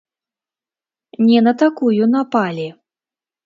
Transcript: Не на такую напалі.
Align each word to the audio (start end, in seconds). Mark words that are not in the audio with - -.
Не 1.27 1.39
на 1.49 1.53
такую 1.65 2.03
напалі. 2.17 2.69